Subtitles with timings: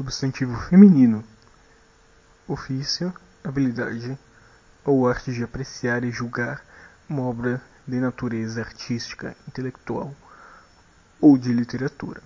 [0.00, 1.22] substantivo feminino.
[2.48, 3.12] Ofício,
[3.44, 4.18] habilidade
[4.82, 6.64] ou arte de apreciar e julgar
[7.06, 10.14] uma obra de natureza artística, intelectual
[11.20, 12.22] ou de literatura.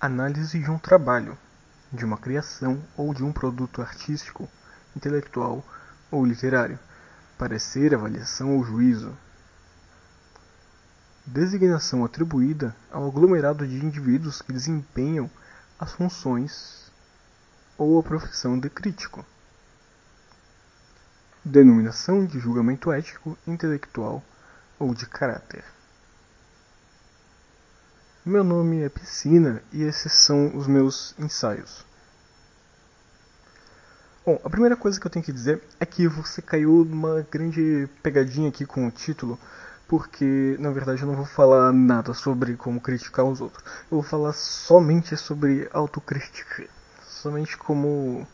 [0.00, 1.36] Análise de um trabalho,
[1.92, 4.48] de uma criação ou de um produto artístico,
[4.94, 5.64] intelectual
[6.08, 6.78] ou literário.
[7.36, 9.12] Parecer, avaliação ou juízo.
[11.26, 15.28] Designação atribuída ao aglomerado de indivíduos que desempenham
[15.78, 16.90] as funções
[17.76, 19.24] ou a profissão de crítico.
[21.44, 24.22] Denominação de julgamento ético, intelectual
[24.78, 25.64] ou de caráter.
[28.24, 31.86] Meu nome é Piscina e esses são os meus ensaios.
[34.26, 37.88] Bom, a primeira coisa que eu tenho que dizer é que você caiu numa grande
[38.02, 39.38] pegadinha aqui com o título,
[39.88, 43.64] porque na verdade eu não vou falar nada sobre como criticar os outros.
[43.90, 46.68] Eu vou falar somente sobre autocrítica.
[47.02, 48.26] Somente como.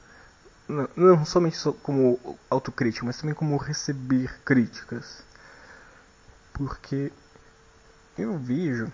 [0.68, 2.18] Não, não somente como
[2.50, 5.22] autocrítica, mas também como receber críticas.
[6.52, 7.12] Porque
[8.18, 8.90] eu vejo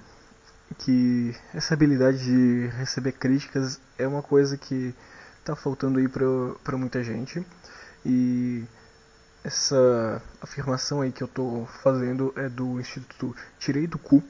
[0.79, 4.95] que essa habilidade de receber críticas é uma coisa que
[5.45, 7.45] tá faltando aí para muita gente.
[8.05, 8.65] E
[9.45, 14.23] essa afirmação aí que eu tô fazendo é do Instituto Tirei do Cu.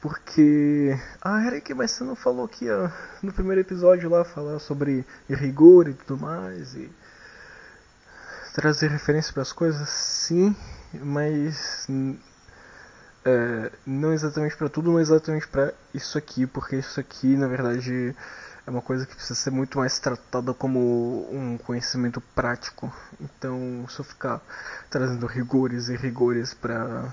[0.00, 0.98] Porque.
[1.20, 2.66] Ah, Eric, mas você não falou que
[3.22, 6.90] no primeiro episódio lá falar sobre rigor e tudo mais e
[8.54, 9.88] trazer referência para as coisas?
[9.88, 10.56] Sim,
[10.94, 11.86] mas
[13.24, 18.14] é, não exatamente para tudo, não exatamente para isso aqui, porque isso aqui na verdade
[18.70, 22.92] é uma coisa que precisa ser muito mais tratada como um conhecimento prático.
[23.20, 24.40] Então, se eu ficar
[24.88, 27.12] trazendo rigores e rigores para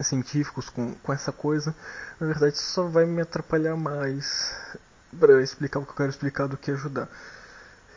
[0.00, 1.74] científicos com, com essa coisa,
[2.18, 4.52] na verdade só vai me atrapalhar mais
[5.18, 7.08] para explicar o que eu quero explicar do que ajudar.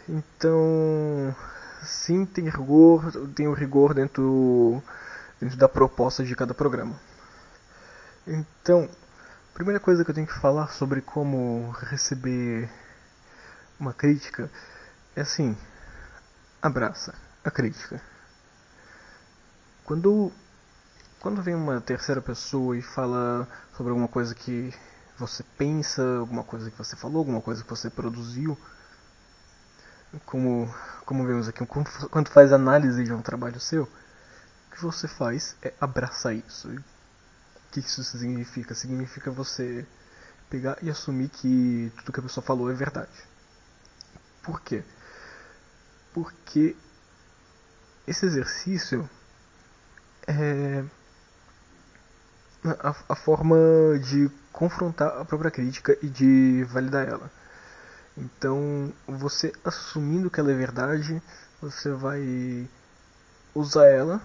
[0.07, 1.35] Então,
[1.81, 4.83] sim, tem rigor, tem o rigor dentro,
[5.41, 6.93] dentro da proposta de cada programa.
[8.27, 8.87] Então,
[9.53, 12.67] Primeira coisa que eu tenho que falar sobre como receber
[13.79, 14.49] uma crítica
[15.15, 15.55] é assim:
[16.59, 18.01] abraça a crítica.
[19.85, 20.31] Quando
[21.19, 23.47] quando vem uma terceira pessoa e fala
[23.77, 24.73] sobre alguma coisa que
[25.19, 28.57] você pensa, alguma coisa que você falou, alguma coisa que você produziu,
[30.25, 30.67] como
[31.05, 31.63] como vemos aqui,
[32.09, 36.71] quando faz análise de um trabalho seu, o que você faz é abraçar isso
[37.73, 38.75] que isso significa?
[38.75, 39.85] Significa você
[40.49, 43.11] pegar e assumir que tudo que a pessoa falou é verdade.
[44.43, 44.83] Por quê?
[46.13, 46.75] Porque
[48.05, 49.09] esse exercício
[50.27, 50.83] é
[52.63, 53.57] a, a forma
[53.99, 57.31] de confrontar a própria crítica e de validar ela.
[58.15, 61.19] Então, você assumindo que ela é verdade,
[61.59, 62.69] você vai
[63.55, 64.21] usar ela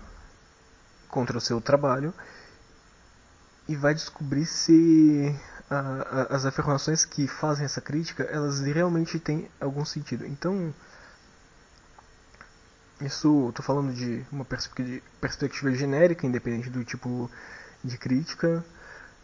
[1.08, 2.12] contra o seu trabalho
[3.68, 5.34] e vai descobrir se
[5.68, 10.26] a, a, as afirmações que fazem essa crítica elas realmente têm algum sentido.
[10.26, 10.74] Então,
[13.00, 17.30] isso estou falando de uma perspectiva, perspectiva genérica, independente do tipo
[17.84, 18.64] de crítica.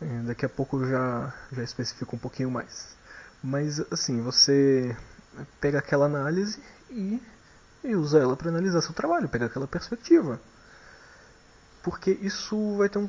[0.00, 2.94] É, daqui a pouco eu já, já especifico um pouquinho mais.
[3.42, 4.96] Mas assim, você
[5.60, 7.20] pega aquela análise e,
[7.82, 10.40] e usa ela para analisar seu trabalho, pega aquela perspectiva.
[11.82, 13.08] Porque isso vai ter um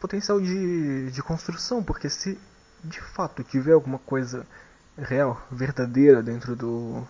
[0.00, 2.38] potencial de, de construção, porque se
[2.84, 4.46] de fato tiver alguma coisa
[4.96, 7.06] real, verdadeira dentro do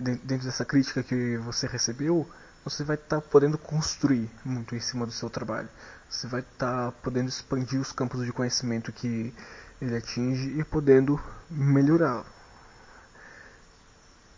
[0.00, 2.28] dentro dessa crítica que você recebeu,
[2.64, 5.68] você vai estar tá podendo construir muito em cima do seu trabalho.
[6.08, 9.32] Você vai estar tá podendo expandir os campos de conhecimento que
[9.80, 12.26] ele atinge e podendo melhorá-lo.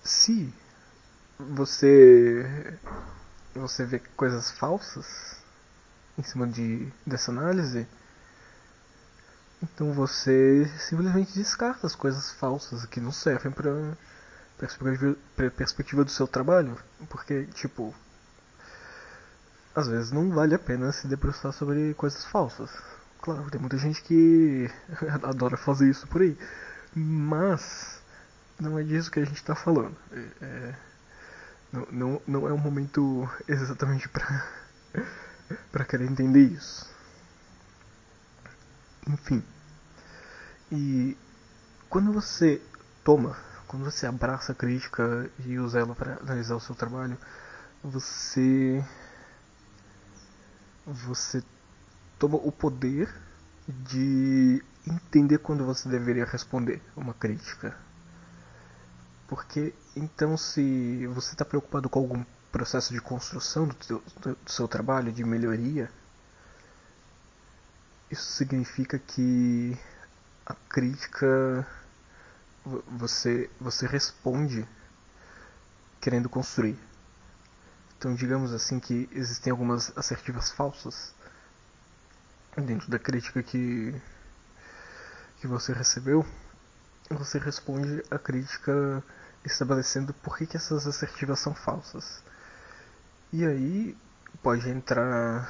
[0.04, 0.52] Se
[1.38, 2.78] você
[3.54, 5.38] você vê coisas falsas,
[6.18, 7.86] em cima de, dessa análise,
[9.62, 13.96] então você simplesmente descarta as coisas falsas que não servem para
[14.58, 15.16] perspectiva,
[15.56, 16.78] perspectiva do seu trabalho,
[17.08, 17.94] porque tipo
[19.74, 22.70] às vezes não vale a pena se debruçar sobre coisas falsas.
[23.20, 24.70] Claro, tem muita gente que
[25.22, 26.36] adora fazer isso por aí,
[26.94, 28.00] mas
[28.58, 29.96] não é disso que a gente está falando.
[30.12, 30.74] É, é,
[31.72, 34.46] não, não, não é um momento exatamente para
[35.70, 36.88] para querer entender isso.
[39.08, 39.42] Enfim.
[40.70, 41.16] E
[41.88, 42.60] quando você
[43.04, 43.36] toma,
[43.68, 47.16] quando você abraça a crítica e usa ela para analisar o seu trabalho,
[47.82, 48.84] você
[50.84, 51.42] você
[52.18, 53.12] toma o poder
[53.68, 57.76] de entender quando você deveria responder uma crítica.
[59.26, 62.24] Porque então se você está preocupado com algum
[62.56, 65.90] processo de construção do, teu, do seu trabalho, de melhoria,
[68.10, 69.78] isso significa que
[70.46, 71.66] a crítica
[72.64, 74.66] você você responde
[76.00, 76.78] querendo construir.
[77.98, 81.14] Então, digamos assim que existem algumas assertivas falsas
[82.56, 83.94] dentro da crítica que
[85.40, 86.24] que você recebeu,
[87.10, 89.04] você responde a crítica
[89.44, 92.24] estabelecendo por que, que essas assertivas são falsas.
[93.32, 93.96] E aí
[94.42, 95.48] pode entrar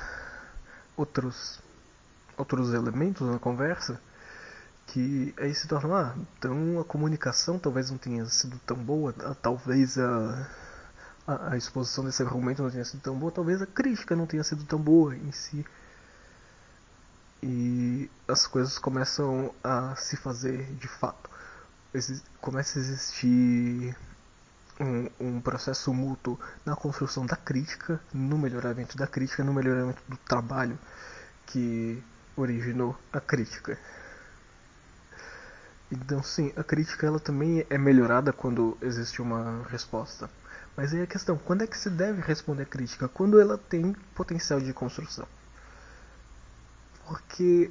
[0.96, 1.60] outros
[2.36, 4.00] outros elementos na conversa
[4.86, 9.12] que aí se tornam, ah, então a comunicação talvez não tenha sido tão boa,
[9.42, 10.48] talvez a,
[11.26, 14.44] a, a, exposição desse argumento não tenha sido tão boa, talvez a crítica não tenha
[14.44, 15.66] sido tão boa em si.
[17.42, 21.28] E as coisas começam a se fazer de fato.
[22.40, 23.96] Começa a existir
[24.80, 30.16] um, um, processo mútuo na construção da crítica, no melhoramento da crítica, no melhoramento do
[30.18, 30.78] trabalho
[31.46, 32.02] que
[32.36, 33.78] originou a crítica.
[35.90, 40.28] Então sim, a crítica ela também é melhorada quando existe uma resposta.
[40.76, 43.08] Mas aí a questão, quando é que se deve responder a crítica?
[43.08, 45.26] Quando ela tem potencial de construção.
[47.06, 47.70] Porque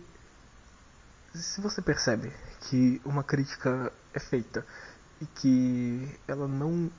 [1.33, 2.31] se você percebe
[2.61, 4.65] que uma crítica é feita
[5.25, 6.91] e que ela não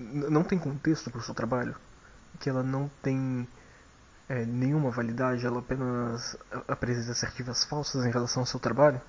[0.00, 1.76] não tem contexto para o seu trabalho,
[2.40, 3.46] que ela não tem
[4.28, 6.36] é, nenhuma validade, ela apenas
[6.66, 9.00] apresenta assertivas falsas em relação ao seu trabalho,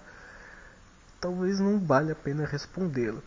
[1.20, 3.22] talvez não valha a pena respondê-la.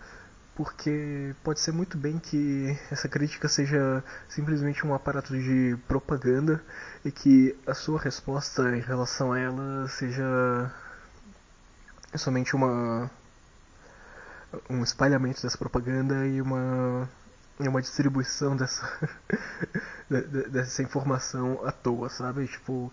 [0.55, 6.62] Porque pode ser muito bem que essa crítica seja simplesmente um aparato de propaganda
[7.05, 10.70] e que a sua resposta em relação a ela seja
[12.14, 13.11] somente uma
[14.69, 17.08] um espalhamento dessa propaganda e uma
[17.58, 18.87] uma distribuição dessa
[20.50, 22.46] dessa informação à toa, sabe?
[22.46, 22.93] Tipo,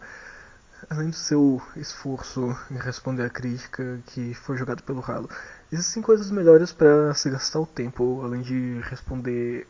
[0.90, 5.30] além do seu esforço em responder a crítica que foi jogado pelo ralo,
[5.72, 9.68] existem coisas melhores para se gastar o tempo, além de responder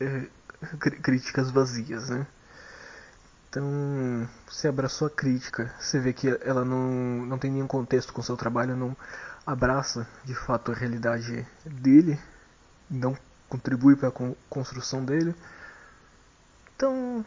[0.00, 0.26] é,
[1.02, 2.26] críticas vazias, né?
[3.48, 8.20] Então, você abraçou a crítica, você vê que ela não, não tem nenhum contexto com
[8.20, 8.96] seu trabalho, não
[9.46, 12.18] abraça de fato a realidade dele,
[12.90, 13.16] não
[13.48, 14.12] contribui para a
[14.48, 15.34] construção dele.
[16.74, 17.24] Então,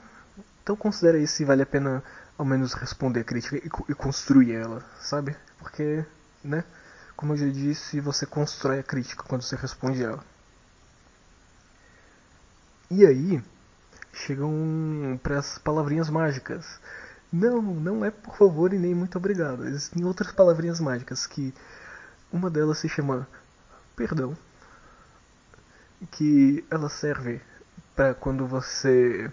[0.63, 2.03] então considere aí se vale a pena
[2.37, 5.35] ao menos responder a crítica e, e construir ela, sabe?
[5.59, 6.05] Porque,
[6.43, 6.63] né?
[7.15, 10.23] Como eu já disse, você constrói a crítica quando você responde ela.
[12.91, 13.43] E aí,
[14.13, 16.79] chegam para as palavrinhas mágicas.
[17.31, 19.65] Não, não é por favor e nem muito obrigado.
[19.65, 21.53] Existem outras palavrinhas mágicas que
[22.31, 23.27] uma delas se chama
[23.95, 24.38] perdão
[26.12, 27.41] que ela serve
[27.95, 29.31] para quando você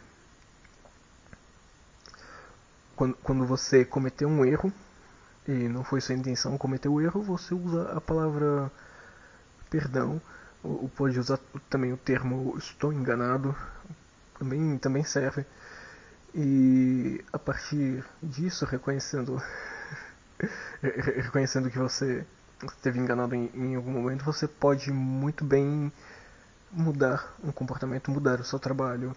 [2.96, 4.72] quando, quando você cometeu um erro
[5.46, 8.70] e não foi sua intenção cometer o erro, você usa a palavra
[9.68, 10.20] perdão,
[10.62, 11.38] ou pode usar
[11.68, 13.54] também o termo estou enganado,
[14.38, 15.44] também, também serve.
[16.34, 19.40] E a partir disso, reconhecendo
[20.80, 22.24] reconhecendo que você
[22.62, 25.92] esteve enganado em, em algum momento, você pode muito bem
[26.70, 29.14] mudar um comportamento, mudar o seu trabalho,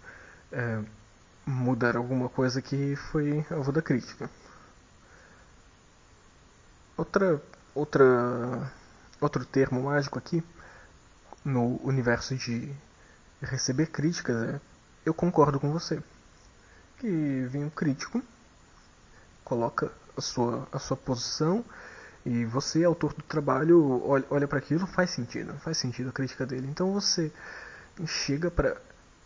[0.52, 0.82] é,
[1.46, 4.30] mudar alguma coisa que foi alvo da crítica.
[6.96, 7.42] Outra,
[7.74, 8.72] outra,
[9.20, 10.42] outro termo mágico aqui
[11.44, 12.72] no universo de
[13.40, 14.60] receber críticas é
[15.06, 16.02] eu concordo com você.
[16.98, 18.22] Que vem um crítico,
[19.44, 21.64] coloca a sua, a sua posição
[22.28, 26.44] e você, autor do trabalho, olha, olha para aquilo, faz sentido, faz sentido a crítica
[26.44, 26.68] dele.
[26.68, 27.32] Então você
[28.06, 28.76] chega para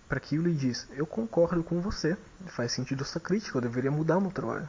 [0.08, 2.16] para aquilo e diz: Eu concordo com você,
[2.46, 4.68] faz sentido essa crítica, eu deveria mudar o meu trabalho.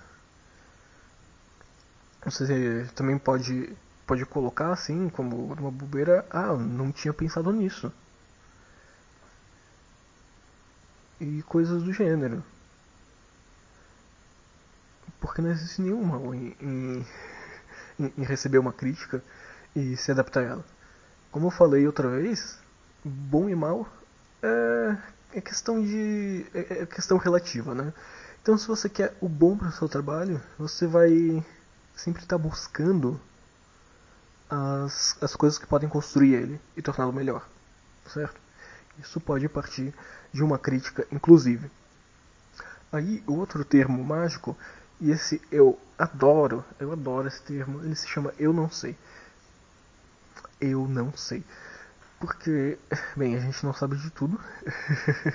[2.25, 3.75] Você também pode
[4.07, 7.93] pode colocar assim como uma bobeira: Ah, não tinha pensado nisso.
[11.19, 12.43] E coisas do gênero.
[15.21, 17.05] Porque não existe nenhum mal em, em
[17.99, 19.23] em, em receber uma crítica
[19.75, 20.65] e se adaptar a ela.
[21.31, 22.59] Como eu falei outra vez,
[23.03, 23.87] bom e mal
[24.41, 24.97] é,
[25.35, 27.93] é questão de é, é questão relativa, né?
[28.41, 31.43] Então, se você quer o bom para o seu trabalho, você vai
[31.95, 33.19] sempre estar tá buscando
[34.49, 37.47] as, as coisas que podem construir ele e torná-lo melhor,
[38.05, 38.39] certo?
[38.99, 39.93] Isso pode partir
[40.31, 41.71] de uma crítica, inclusive.
[42.91, 44.55] Aí, outro termo mágico
[45.03, 48.97] E esse eu adoro, eu adoro esse termo, ele se chama eu não sei.
[50.61, 51.43] Eu não sei.
[52.21, 52.79] Porque,
[53.17, 54.39] bem, a gente não sabe de tudo.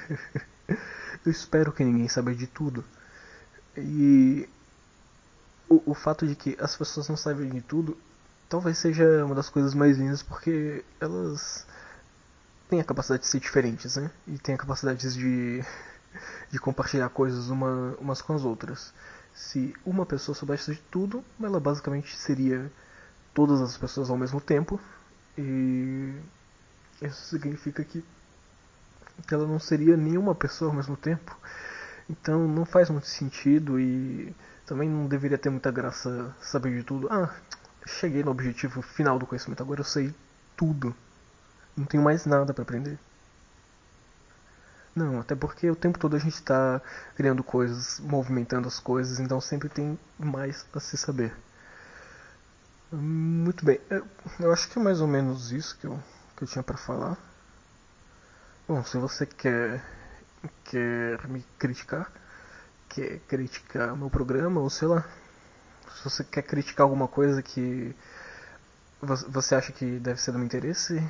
[0.66, 2.82] eu espero que ninguém saiba de tudo.
[3.76, 4.48] E
[5.68, 7.94] o, o fato de que as pessoas não sabem de tudo
[8.48, 11.66] talvez seja uma das coisas mais lindas porque elas
[12.70, 14.10] têm a capacidade de ser diferentes, né?
[14.26, 15.62] E têm a capacidade de,
[16.50, 18.94] de compartilhar coisas uma, umas com as outras.
[19.38, 22.70] Se uma pessoa soubesse de tudo, ela basicamente seria
[23.32, 24.80] todas as pessoas ao mesmo tempo.
[25.38, 26.12] E
[27.00, 28.04] isso significa que,
[29.28, 31.38] que ela não seria nenhuma pessoa ao mesmo tempo.
[32.10, 34.34] Então não faz muito sentido e
[34.66, 37.06] também não deveria ter muita graça saber de tudo.
[37.08, 37.32] Ah,
[37.86, 40.12] cheguei no objetivo final do conhecimento, agora eu sei
[40.56, 40.92] tudo.
[41.76, 42.98] Não tenho mais nada para aprender.
[44.98, 46.82] Não, até porque o tempo todo a gente está
[47.14, 51.32] criando coisas, movimentando as coisas, então sempre tem mais a se saber.
[52.90, 53.80] Muito bem,
[54.40, 56.02] eu acho que é mais ou menos isso que eu,
[56.36, 57.16] que eu tinha para falar.
[58.66, 59.80] Bom, se você quer,
[60.64, 62.10] quer me criticar,
[62.88, 65.04] quer criticar meu programa, ou sei lá,
[65.94, 67.94] se você quer criticar alguma coisa que
[69.00, 71.00] você acha que deve ser do meu interesse,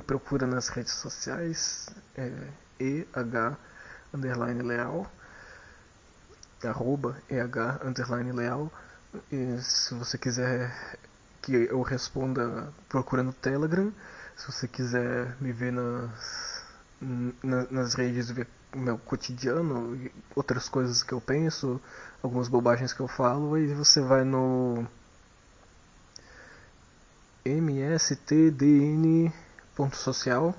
[0.00, 2.32] procura nas redes sociais é,
[2.80, 3.56] EH
[4.14, 5.10] underline leal
[6.64, 8.72] arroba EH underline leal.
[9.30, 10.98] E se você quiser
[11.42, 13.92] que eu responda procura no Telegram
[14.36, 16.62] se você quiser me ver nas,
[17.42, 19.98] nas redes ver meu cotidiano
[20.34, 21.80] outras coisas que eu penso
[22.22, 24.86] algumas bobagens que eu falo, aí você vai no
[29.76, 30.54] mstdn.social,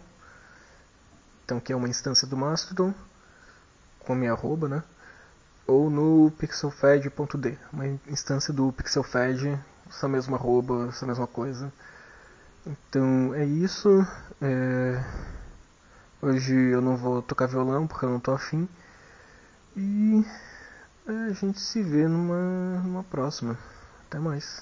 [1.43, 2.93] então que é uma instância do Mastodon,
[3.99, 4.83] com a minha arroba, né?
[5.65, 9.59] Ou no pixelfed.d, uma instância do pixelfed,
[9.89, 11.71] essa mesma arroba, essa mesma coisa.
[12.65, 13.89] Então é isso.
[14.41, 15.03] É...
[16.21, 18.67] Hoje eu não vou tocar violão porque eu não tô afim.
[19.75, 20.25] E
[21.05, 23.57] a gente se vê numa, numa próxima.
[24.07, 24.55] Até mais.